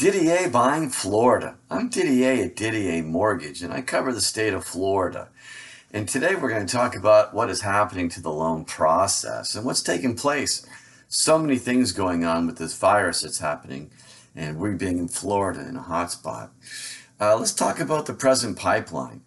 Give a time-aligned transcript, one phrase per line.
[0.00, 1.58] Didier Buying Florida.
[1.70, 5.28] I'm Didier at DDA Mortgage, and I cover the state of Florida.
[5.92, 9.66] And today we're going to talk about what is happening to the loan process and
[9.66, 10.64] what's taking place.
[11.08, 13.90] So many things going on with this virus that's happening,
[14.34, 16.48] and we being in Florida in a hotspot.
[17.20, 19.20] Uh, let's talk about the present pipeline.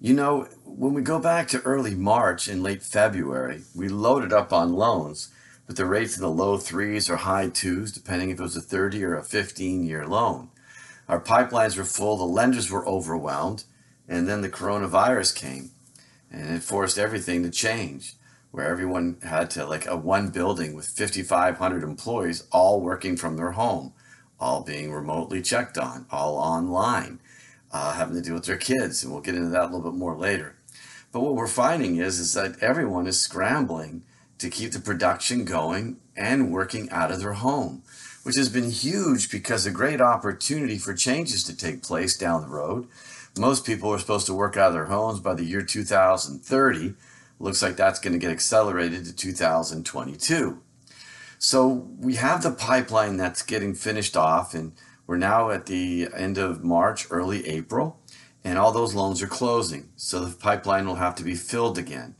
[0.00, 4.52] You know, when we go back to early March and late February, we loaded up
[4.52, 5.28] on loans
[5.66, 8.60] with the rates in the low threes or high twos, depending if it was a
[8.60, 10.50] 30 or a 15 year loan.
[11.08, 13.64] Our pipelines were full, the lenders were overwhelmed,
[14.08, 15.70] and then the coronavirus came
[16.30, 18.14] and it forced everything to change
[18.50, 23.52] where everyone had to like a one building with 5500 employees all working from their
[23.52, 23.92] home
[24.38, 27.20] all being remotely checked on all online
[27.72, 29.98] uh, having to deal with their kids and we'll get into that a little bit
[29.98, 30.56] more later
[31.12, 34.02] but what we're finding is is that everyone is scrambling
[34.38, 37.82] to keep the production going and working out of their home,
[38.22, 42.48] which has been huge because a great opportunity for changes to take place down the
[42.48, 42.86] road.
[43.38, 46.94] Most people are supposed to work out of their homes by the year 2030.
[47.38, 50.62] Looks like that's going to get accelerated to 2022.
[51.38, 54.72] So we have the pipeline that's getting finished off, and
[55.06, 58.00] we're now at the end of March, early April,
[58.42, 59.90] and all those loans are closing.
[59.96, 62.14] So the pipeline will have to be filled again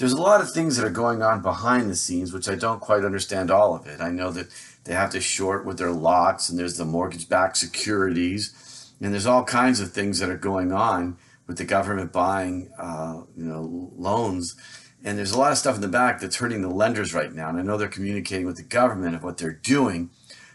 [0.00, 2.80] there's a lot of things that are going on behind the scenes, which I don't
[2.80, 4.00] quite understand all of it.
[4.00, 4.46] I know that
[4.84, 9.26] they have to short with their lots, and there's the mortgage backed securities, and there's
[9.26, 13.92] all kinds of things that are going on with the government buying, uh, you know,
[13.94, 14.56] loans.
[15.04, 17.50] And there's a lot of stuff in the back that's hurting the lenders right now.
[17.50, 20.08] And I know they're communicating with the government of what they're doing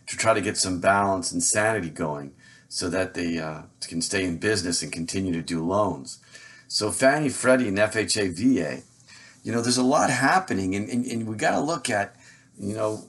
[0.08, 2.34] to try to get some balance and sanity going
[2.68, 6.18] so that they uh, can stay in business and continue to do loans.
[6.68, 8.82] So Fannie, Freddie, and FHA, VA
[9.46, 12.16] you know, there's a lot happening, and, and, and we got to look at,
[12.60, 13.04] you know,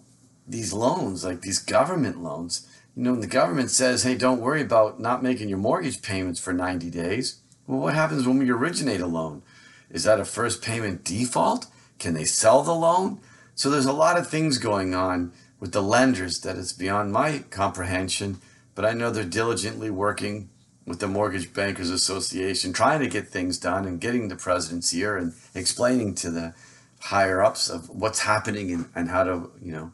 [0.47, 2.69] these loans, like these government loans.
[2.95, 6.39] You know, when the government says, hey, don't worry about not making your mortgage payments
[6.39, 7.41] for 90 days.
[7.67, 9.43] Well, what happens when we originate a loan?
[9.91, 11.69] Is that a first payment default?
[11.99, 13.19] Can they sell the loan?
[13.55, 17.45] So there's a lot of things going on with the lenders that is beyond my
[17.49, 18.41] comprehension,
[18.75, 20.51] but I know they're diligently working
[20.87, 25.17] with the Mortgage Bankers Association, trying to get things done and getting the president's ear
[25.17, 26.55] and explaining to the
[27.01, 29.93] higher ups of what's happening and, and how to, you know,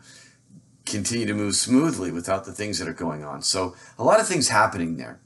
[0.84, 3.42] continue to move smoothly without the things that are going on.
[3.42, 5.18] So a lot of things happening there.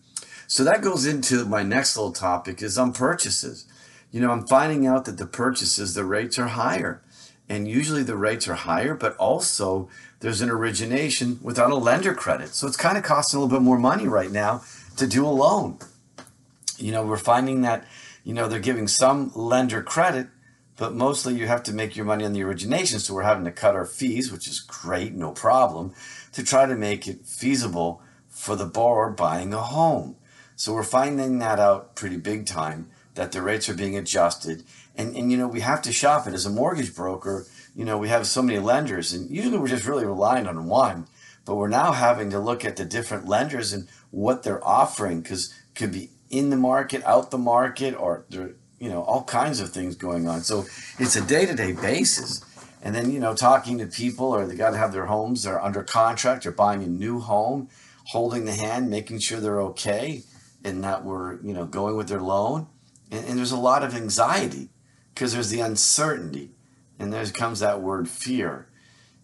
[0.46, 3.66] So that goes into my next little topic is on purchases.
[4.12, 7.02] You know, I'm finding out that the purchases, the rates are higher.
[7.48, 9.88] And usually the rates are higher, but also
[10.20, 12.48] there's an origination without a lender credit.
[12.54, 14.62] So it's kind of costing a little bit more money right now
[14.96, 15.78] to do a loan.
[16.78, 17.84] You know, we're finding that,
[18.24, 20.28] you know, they're giving some lender credit,
[20.76, 22.98] but mostly you have to make your money on the origination.
[22.98, 25.94] So we're having to cut our fees, which is great, no problem,
[26.32, 30.16] to try to make it feasible for the borrower buying a home.
[30.56, 34.64] So we're finding that out pretty big time that the rates are being adjusted.
[34.94, 37.46] And, and you know, we have to shop it as a mortgage broker.
[37.74, 41.06] You know, we have so many lenders, and usually we're just really relying on one
[41.46, 45.54] but we're now having to look at the different lenders and what they're offering because
[45.74, 49.70] could be in the market, out the market, or there, you know, all kinds of
[49.70, 50.40] things going on.
[50.42, 50.66] So
[50.98, 52.44] it's a day to day basis.
[52.82, 55.62] And then, you know, talking to people or they got to have their homes, they're
[55.62, 57.68] under contract, they're buying a new home,
[58.08, 60.22] holding the hand, making sure they're okay
[60.64, 62.66] and that we're, you know, going with their loan.
[63.10, 64.68] And, and there's a lot of anxiety
[65.14, 66.50] because there's the uncertainty
[66.98, 68.68] and there comes that word fear.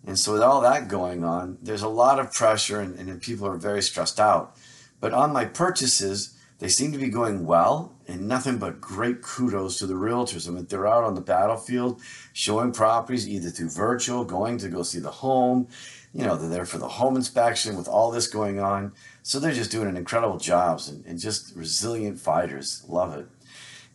[0.06, 3.46] And so, with all that going on, there's a lot of pressure and, and people
[3.46, 4.56] are very stressed out.
[5.00, 9.78] But on my purchases, they seem to be going well and nothing but great kudos
[9.78, 10.48] to the realtors.
[10.48, 12.00] I mean, they're out on the battlefield
[12.32, 15.66] showing properties either through virtual, going to go see the home.
[16.15, 18.92] You know, they're there for the home inspection with all this going on.
[19.22, 22.84] So they're just doing an incredible jobs and, and just resilient fighters.
[22.88, 23.27] Love it.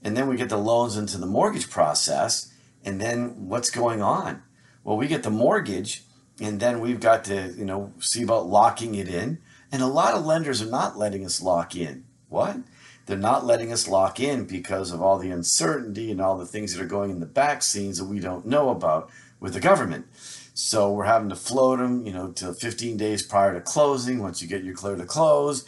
[0.03, 2.53] And then we get the loans into the mortgage process.
[2.83, 4.43] And then what's going on?
[4.87, 6.03] Well, we get the mortgage,
[6.39, 9.39] and then we've got to, you know, see about locking it in.
[9.69, 12.05] And a lot of lenders are not letting us lock in.
[12.29, 12.59] What?
[13.05, 16.73] They're not letting us lock in because of all the uncertainty and all the things
[16.73, 19.09] that are going in the back scenes that we don't know about
[19.41, 20.05] with the government.
[20.53, 24.21] So we're having to float them, you know, to 15 days prior to closing.
[24.21, 25.65] Once you get your clear to close,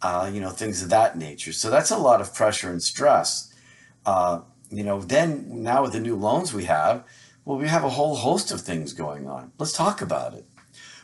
[0.00, 1.52] uh, you know, things of that nature.
[1.52, 3.52] So that's a lot of pressure and stress.
[4.06, 7.04] Uh, you know, then now with the new loans we have,
[7.50, 9.50] well, we have a whole host of things going on.
[9.58, 10.46] Let's talk about it.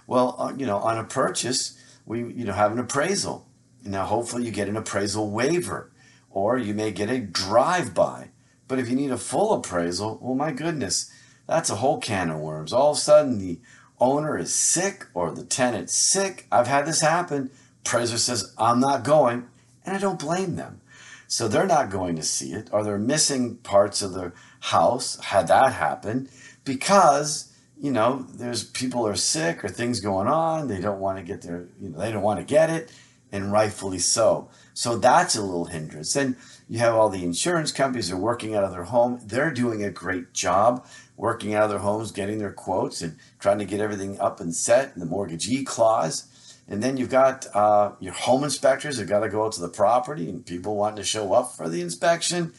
[0.06, 3.48] Well, uh, you know, on a purchase, we you know have an appraisal.
[3.82, 5.90] Now, hopefully, you get an appraisal waiver,
[6.30, 8.30] or you may get a drive-by.
[8.68, 11.10] But if you need a full appraisal, well, my goodness,
[11.48, 12.72] that's a whole can of worms.
[12.72, 13.58] All of a sudden, the
[13.98, 16.46] owner is sick or the tenant's sick.
[16.52, 17.50] I've had this happen.
[17.84, 19.48] Appraiser says, I'm not going,
[19.84, 20.80] and I don't blame them.
[21.26, 25.48] So they're not going to see it, or they're missing parts of the house, had
[25.48, 26.28] that happen,
[26.64, 30.68] because you know there's people are sick or things going on.
[30.68, 32.90] They don't want to get their, you know, they don't want to get it,
[33.32, 34.48] and rightfully so.
[34.74, 36.12] So that's a little hindrance.
[36.12, 36.36] Then
[36.68, 39.20] you have all the insurance companies are working out of their home.
[39.24, 40.86] They're doing a great job
[41.16, 44.54] working out of their homes, getting their quotes, and trying to get everything up and
[44.54, 44.92] set.
[44.92, 46.26] And the mortgagee clause.
[46.68, 49.68] And then you've got uh, your home inspectors have got to go out to the
[49.68, 52.52] property and people wanting to show up for the inspection.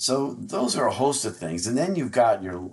[0.00, 1.66] So those are a host of things.
[1.66, 2.70] And then you've got your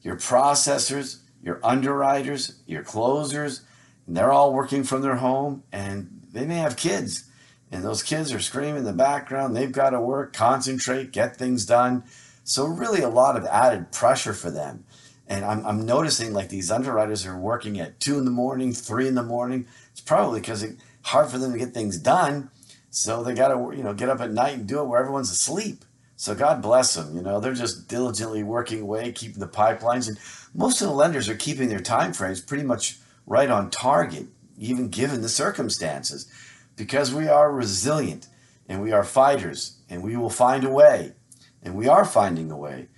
[0.00, 3.60] your processors, your underwriters, your closers,
[4.06, 7.26] and they're all working from their home and they may have kids.
[7.70, 9.54] And those kids are screaming in the background.
[9.54, 12.02] They've got to work, concentrate, get things done.
[12.44, 14.84] So really a lot of added pressure for them.
[15.28, 19.06] And I'm, I'm noticing like these underwriters are working at two in the morning, three
[19.06, 19.66] in the morning.
[19.92, 22.50] It's probably because it's hard for them to get things done.
[22.88, 25.30] So they got to, you know, get up at night and do it where everyone's
[25.30, 25.84] asleep.
[26.20, 27.16] So God bless them.
[27.16, 30.06] You know, they're just diligently working away, keeping the pipelines.
[30.06, 30.18] And
[30.52, 34.26] most of the lenders are keeping their time frames pretty much right on target,
[34.58, 36.30] even given the circumstances,
[36.76, 38.26] because we are resilient
[38.68, 41.14] and we are fighters and we will find a way.
[41.62, 42.88] And we are finding a way.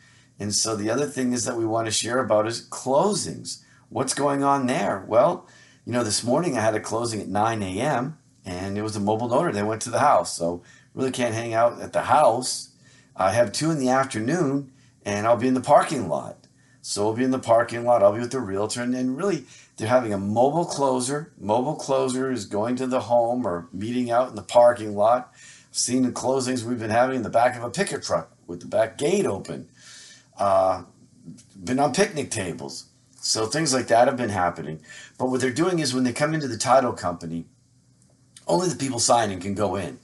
[0.41, 3.63] And so the other thing is that we want to share about is closings.
[3.89, 5.05] What's going on there?
[5.07, 5.47] Well,
[5.87, 8.19] you know, this morning I had a closing at 9 a.m.
[8.45, 9.53] and it was a mobile notary.
[9.53, 10.37] They went to the house.
[10.37, 12.72] So really can't hang out at the house.
[13.17, 14.73] I have two in the afternoon
[15.05, 16.47] and I'll be in the parking lot.
[16.81, 18.03] So I'll be in the parking lot.
[18.03, 18.83] I'll be with the realtor.
[18.83, 19.45] And, and really,
[19.77, 21.33] they're having a mobile closer.
[21.39, 25.31] Mobile closer is going to the home or meeting out in the parking lot.
[25.33, 28.61] I've seen the closings we've been having in the back of a pickup truck with
[28.61, 29.69] the back gate open.
[30.37, 30.85] Uh,
[31.63, 32.87] been on picnic tables.
[33.21, 34.81] So things like that have been happening.
[35.17, 37.45] But what they're doing is when they come into the title company,
[38.49, 40.01] only the people signing can go in.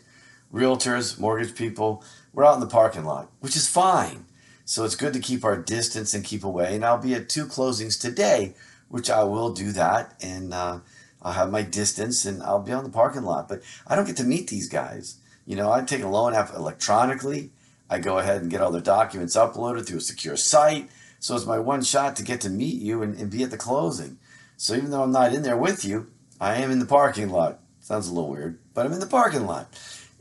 [0.55, 4.27] Realtors, mortgage people, we're out in the parking lot, which is fine.
[4.65, 6.75] So it's good to keep our distance and keep away.
[6.75, 8.55] And I'll be at two closings today,
[8.89, 10.15] which I will do that.
[10.21, 10.81] And uh,
[11.23, 13.49] I'll have my distance and I'll be on the parking lot.
[13.49, 15.17] But I don't get to meet these guys.
[15.47, 17.51] You know, I take a loan app electronically.
[17.89, 20.91] I go ahead and get all their documents uploaded through a secure site.
[21.19, 23.57] So it's my one shot to get to meet you and, and be at the
[23.57, 24.19] closing.
[24.59, 26.11] So even though I'm not in there with you,
[26.41, 27.61] I am in the parking lot.
[27.81, 29.69] Sounds a little weird, but I'm in the parking lot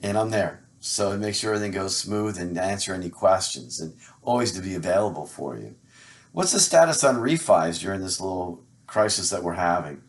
[0.02, 0.62] and I'm there.
[0.80, 4.76] So to make sure everything goes smooth and answer any questions and always to be
[4.76, 5.76] available for you.
[6.32, 10.02] What's the status on refis during this little crisis that we're having?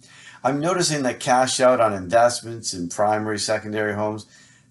[0.44, 4.26] I'm noticing that cash out on investments in primary, secondary homes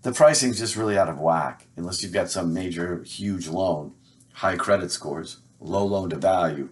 [0.07, 3.93] the pricing is just really out of whack unless you've got some major, huge loan,
[4.31, 6.69] high credit scores, low loan to value.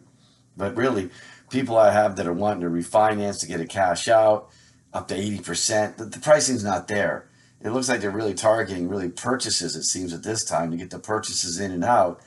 [0.55, 1.09] But really,
[1.49, 4.49] people I have that are wanting to refinance to get a cash out
[4.93, 7.27] up to 80%, the, the pricing's not there.
[7.65, 10.91] It looks like they're really targeting really purchases, it seems, at this time to get
[10.91, 12.21] the purchases in and out.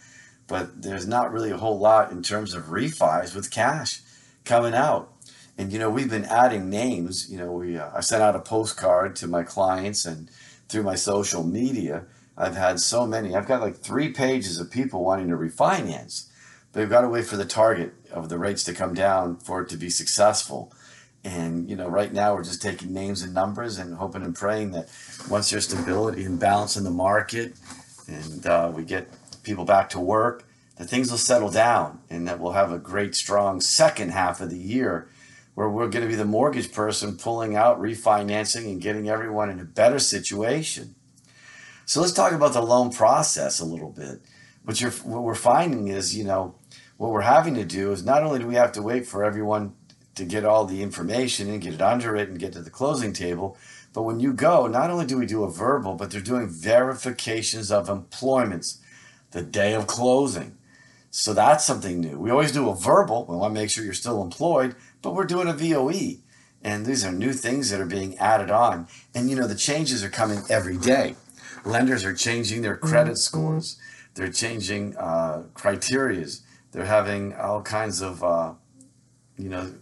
[0.49, 4.01] But there's not really a whole lot in terms of refis with cash
[4.45, 5.13] coming out.
[5.57, 7.31] And, you know, we've been adding names.
[7.31, 10.29] You know, we uh, I sent out a postcard to my clients and
[10.69, 13.37] through my social media, I've had so many.
[13.37, 16.29] I've got like three pages of people wanting to refinance.
[16.73, 19.63] But they've got to wait for the target of the rates to come down for
[19.63, 20.73] it to be successful.
[21.25, 24.71] And you know, right now we're just taking names and numbers and hoping and praying
[24.73, 24.89] that
[25.29, 27.55] once there's stability and balance in the market,
[28.07, 29.09] and uh, we get
[29.43, 30.45] people back to work,
[30.77, 34.51] that things will settle down, and that we'll have a great, strong second half of
[34.51, 35.09] the year
[35.55, 39.59] where we're going to be the mortgage person pulling out, refinancing, and getting everyone in
[39.59, 40.95] a better situation.
[41.85, 44.21] So let's talk about the loan process a little bit.
[44.65, 46.55] What, you're, what we're finding is, you know,
[46.97, 49.75] what we're having to do is not only do we have to wait for everyone
[50.19, 53.57] to get all the information and get it underwritten and get to the closing table,
[53.93, 57.73] but when you go, not only do we do a verbal, but they're doing verifications
[57.73, 58.81] of employments
[59.31, 60.57] the day of closing.
[61.11, 62.19] So that's something new.
[62.19, 63.25] We always do a verbal.
[63.27, 66.19] We want to make sure you're still employed, but we're doing a VOE.
[66.63, 68.89] And these are new things that are being added on.
[69.15, 71.15] And you know, the changes are coming every day.
[71.65, 73.17] Lenders are changing their credit mm-hmm.
[73.17, 73.79] scores,
[74.15, 78.53] they're changing uh, criterias, they're having all kinds of, uh,
[79.37, 79.73] you know,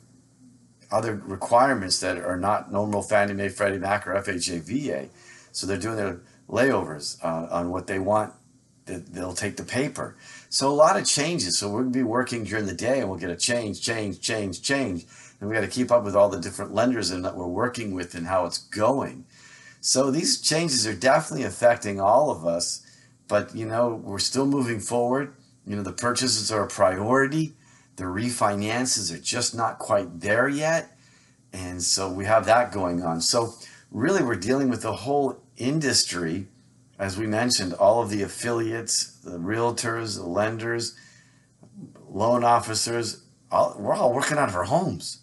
[0.90, 5.08] other requirements that are not normal Fannie Mae, Freddie Mac, or FHA, VA.
[5.52, 8.32] So they're doing their layovers uh, on what they want
[8.86, 10.16] they'll take the paper.
[10.48, 11.58] So a lot of changes.
[11.58, 15.06] So we'll be working during the day and we'll get a change, change, change, change.
[15.40, 17.94] And we got to keep up with all the different lenders and that we're working
[17.94, 19.26] with and how it's going.
[19.80, 22.82] So these changes are definitely affecting all of us.
[23.28, 25.34] But you know, we're still moving forward.
[25.66, 27.54] You know, the purchases are a priority.
[27.96, 30.96] The refinances are just not quite there yet.
[31.52, 33.20] And so we have that going on.
[33.20, 33.54] So
[33.90, 36.48] really we're dealing with the whole industry
[36.98, 40.96] as we mentioned, all of the affiliates, the realtors, the lenders,
[42.08, 45.20] loan officers, all, we're all working out of our homes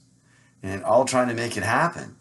[0.61, 2.15] and all trying to make it happen.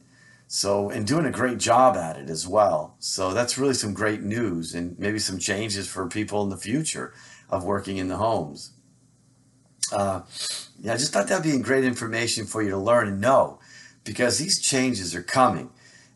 [0.48, 2.96] So, and doing a great job at it as well.
[2.98, 7.14] So, that's really some great news and maybe some changes for people in the future
[7.48, 8.72] of working in the homes.
[9.92, 10.22] Uh,
[10.80, 13.58] yeah, I just thought that'd be great information for you to learn and know
[14.04, 15.70] because these changes are coming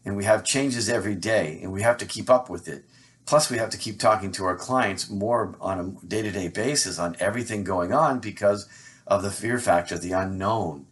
[0.04, 2.84] and we have changes every day and we have to keep up with it.
[3.26, 6.48] Plus, we have to keep talking to our clients more on a day to day
[6.48, 8.68] basis on everything going on because
[9.06, 10.86] of the fear factor, the unknown.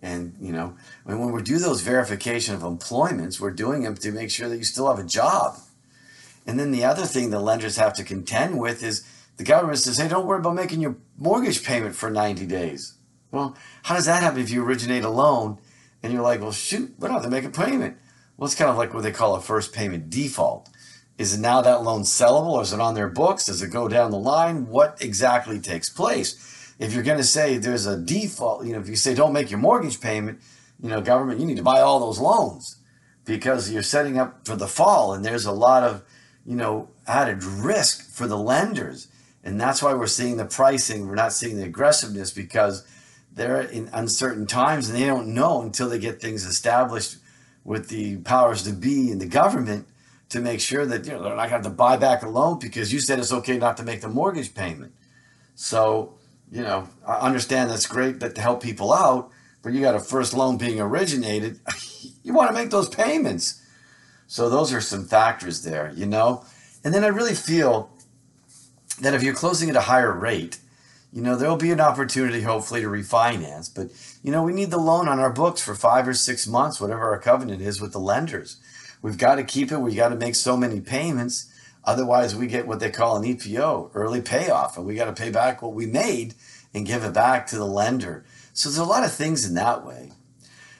[0.00, 4.30] And, you know, when we do those verification of employments, we're doing them to make
[4.30, 5.58] sure that you still have a job.
[6.46, 9.04] And then the other thing the lenders have to contend with is
[9.42, 12.94] the government says, hey, don't worry about making your mortgage payment for 90 days.
[13.32, 15.58] Well, how does that happen if you originate a loan
[16.00, 17.96] and you're like, well, shoot, we don't have to make a payment?
[18.36, 20.68] Well, it's kind of like what they call a first payment default.
[21.18, 23.46] Is now that loan sellable or is it on their books?
[23.46, 24.68] Does it go down the line?
[24.68, 26.74] What exactly takes place?
[26.78, 29.50] If you're going to say there's a default, you know, if you say don't make
[29.50, 30.40] your mortgage payment,
[30.80, 32.76] you know, government, you need to buy all those loans
[33.24, 36.04] because you're setting up for the fall and there's a lot of,
[36.46, 39.08] you know, added risk for the lenders.
[39.44, 41.08] And that's why we're seeing the pricing.
[41.08, 42.86] We're not seeing the aggressiveness because
[43.32, 47.16] they're in uncertain times and they don't know until they get things established
[47.64, 49.86] with the powers to be in the government
[50.28, 52.58] to make sure that you know they're not going to to buy back a loan
[52.58, 54.92] because you said it's okay not to make the mortgage payment.
[55.54, 56.14] So
[56.52, 59.30] you know, I understand that's great that to help people out,
[59.62, 61.60] but you got a first loan being originated,
[62.22, 63.60] you want to make those payments.
[64.26, 66.44] So those are some factors there, you know.
[66.84, 67.90] And then I really feel
[69.00, 70.58] that if you're closing at a higher rate,
[71.12, 73.72] you know, there'll be an opportunity hopefully to refinance.
[73.72, 73.90] But,
[74.22, 77.02] you know, we need the loan on our books for five or six months, whatever
[77.10, 78.56] our covenant is with the lenders.
[79.02, 79.78] We've got to keep it.
[79.78, 81.52] We got to make so many payments.
[81.84, 85.30] Otherwise, we get what they call an EPO, early payoff, and we got to pay
[85.30, 86.34] back what we made
[86.72, 88.24] and give it back to the lender.
[88.54, 90.12] So there's a lot of things in that way.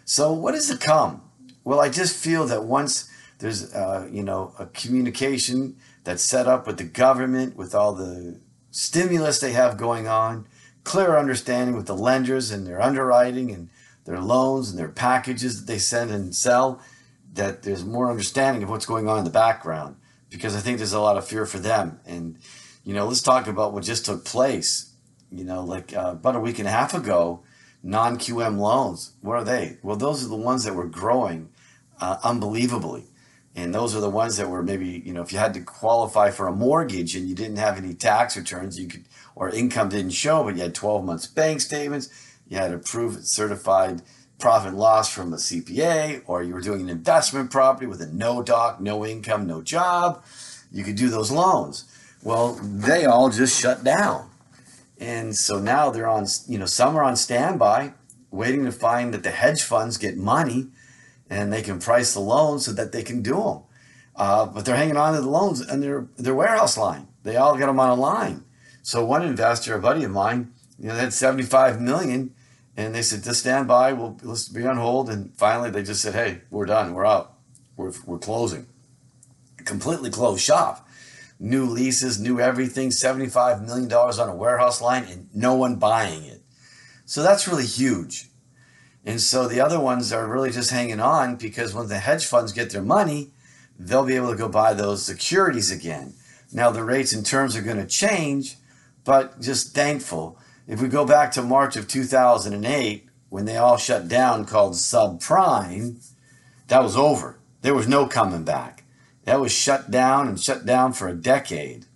[0.04, 1.22] So what does it come?
[1.64, 6.66] Well, I just feel that once there's, uh, you know, a communication that's set up
[6.66, 8.40] with the government, with all the
[8.70, 10.46] stimulus they have going on,
[10.84, 13.68] clear understanding with the lenders and their underwriting and
[14.04, 16.80] their loans and their packages that they send and sell,
[17.32, 19.96] that there's more understanding of what's going on in the background
[20.32, 22.00] because I think there's a lot of fear for them.
[22.06, 22.38] And,
[22.84, 24.92] you know, let's talk about what just took place.
[25.30, 27.42] You know, like uh, about a week and a half ago,
[27.82, 29.78] non QM loans, what are they?
[29.82, 31.50] Well, those are the ones that were growing
[32.00, 33.04] uh, unbelievably.
[33.54, 36.30] And those are the ones that were maybe, you know, if you had to qualify
[36.30, 39.04] for a mortgage and you didn't have any tax returns, you could,
[39.34, 42.08] or income didn't show, but you had 12 months bank statements,
[42.48, 44.00] you had a proof certified
[44.38, 48.06] profit and loss from a CPA, or you were doing an investment property with a
[48.06, 50.24] no doc, no income, no job,
[50.72, 51.84] you could do those loans.
[52.22, 54.30] Well, they all just shut down.
[54.98, 57.92] And so now they're on, you know, some are on standby,
[58.30, 60.68] waiting to find that the hedge funds get money
[61.32, 63.62] and they can price the loans so that they can do them.
[64.14, 67.08] Uh, but they're hanging on to the loans and their their warehouse line.
[67.22, 68.44] They all got them on a line.
[68.82, 72.34] So one investor, a buddy of mine, you know, they had 75 million
[72.76, 73.92] and they said, just stand by.
[73.92, 75.08] We'll let's be on hold.
[75.08, 76.92] And finally, they just said, hey, we're done.
[76.92, 77.34] We're out.
[77.76, 78.66] We're, we're closing.
[79.64, 80.88] Completely closed shop.
[81.38, 86.40] New leases, new everything, $75 million on a warehouse line, and no one buying it.
[87.04, 88.28] So that's really huge.
[89.04, 92.52] And so the other ones are really just hanging on because when the hedge funds
[92.52, 93.32] get their money,
[93.78, 96.14] they'll be able to go buy those securities again.
[96.52, 98.56] Now, the rates and terms are going to change,
[99.04, 104.08] but just thankful if we go back to March of 2008, when they all shut
[104.08, 106.06] down called subprime,
[106.68, 107.40] that was over.
[107.62, 108.84] There was no coming back.
[109.24, 111.86] That was shut down and shut down for a decade.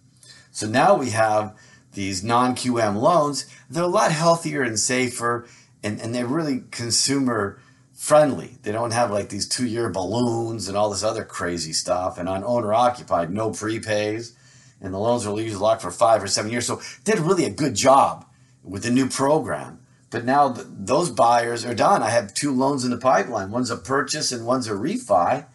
[0.51, 1.57] So now we have
[1.93, 3.47] these non QM loans.
[3.69, 5.47] They're a lot healthier and safer,
[5.87, 7.61] and, and they're really consumer
[7.95, 8.59] friendly.
[8.63, 12.19] They don't have like these two year balloons and all this other crazy stuff.
[12.19, 14.33] And on owner occupied, no prepays.
[14.81, 16.67] And the loans are usually locked for five or seven years.
[16.67, 18.27] So did really a good job
[18.65, 19.79] with the new program.
[20.11, 22.03] But now th- those buyers are done.
[22.03, 23.53] I have two loans in the pipeline.
[23.53, 25.47] One's a purchase and one's a refi,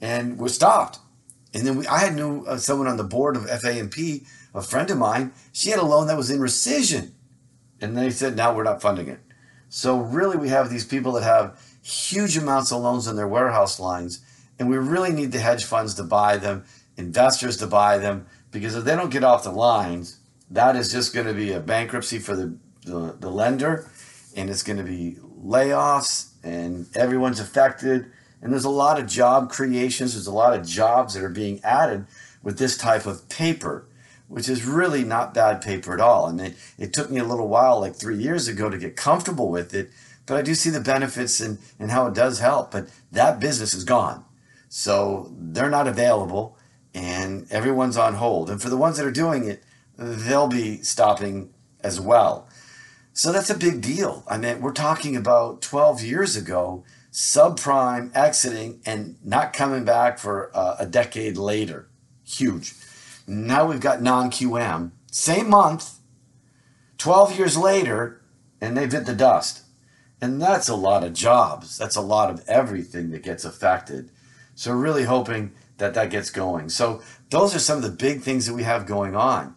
[0.00, 0.98] and we're stopped.
[1.54, 4.90] And then we, I had knew uh, someone on the board of FAMP, a friend
[4.90, 5.32] of mine.
[5.52, 7.12] She had a loan that was in rescission,
[7.80, 9.20] and they said, "Now we're not funding it."
[9.68, 13.78] So really, we have these people that have huge amounts of loans in their warehouse
[13.78, 14.20] lines,
[14.58, 16.64] and we really need the hedge funds to buy them,
[16.96, 20.18] investors to buy them, because if they don't get off the lines,
[20.50, 23.90] that is just going to be a bankruptcy for the, the, the lender,
[24.34, 28.06] and it's going to be layoffs, and everyone's affected.
[28.40, 31.60] And there's a lot of job creations, there's a lot of jobs that are being
[31.62, 32.06] added
[32.42, 33.86] with this type of paper,
[34.28, 36.26] which is really not bad paper at all.
[36.26, 39.50] And it, it took me a little while, like three years ago, to get comfortable
[39.50, 39.90] with it
[40.28, 42.70] but I do see the benefits and, and how it does help.
[42.70, 44.24] But that business is gone.
[44.68, 46.56] So they're not available
[46.94, 48.50] and everyone's on hold.
[48.50, 49.64] And for the ones that are doing it,
[49.96, 52.46] they'll be stopping as well.
[53.14, 54.22] So that's a big deal.
[54.28, 60.50] I mean, we're talking about 12 years ago, subprime exiting and not coming back for
[60.54, 61.88] uh, a decade later.
[62.24, 62.74] Huge.
[63.28, 65.98] Now we've got non QM, same month,
[66.96, 68.22] 12 years later,
[68.58, 69.64] and they've hit the dust.
[70.20, 71.76] And that's a lot of jobs.
[71.76, 74.10] That's a lot of everything that gets affected.
[74.54, 76.70] So, really hoping that that gets going.
[76.70, 79.54] So, those are some of the big things that we have going on.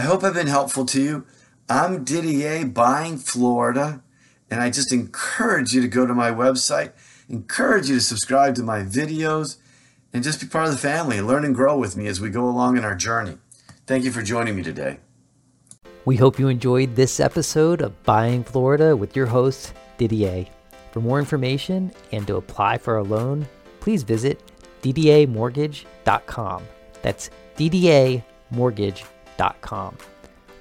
[0.00, 1.26] I hope I've been helpful to you.
[1.68, 4.02] I'm Didier Buying Florida,
[4.50, 6.92] and I just encourage you to go to my website
[7.28, 9.58] encourage you to subscribe to my videos
[10.14, 12.48] and just be part of the family learn and grow with me as we go
[12.48, 13.36] along in our journey.
[13.86, 15.00] Thank you for joining me today.
[16.06, 20.46] We hope you enjoyed this episode of Buying Florida with your host, Didier.
[20.92, 23.46] For more information and to apply for a loan,
[23.80, 24.40] please visit
[24.80, 26.62] ddamortgage.com.
[27.02, 29.19] That's ddamortgage.com.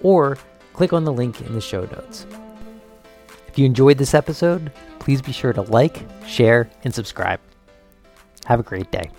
[0.02, 0.38] Or
[0.74, 2.26] click on the link in the show notes.
[3.48, 7.40] If you enjoyed this episode, please be sure to like, share, and subscribe.
[8.46, 9.10] Have a great day.